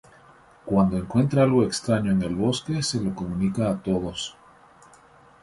Cuando 0.65 0.97
encuentra 0.97 1.43
algo 1.43 1.63
extraño 1.63 2.11
en 2.11 2.23
el 2.23 2.33
bosque 2.35 2.81
se 2.81 2.99
lo 2.99 3.13
comunica 3.13 3.69
a 3.69 3.83
todos. 3.83 4.35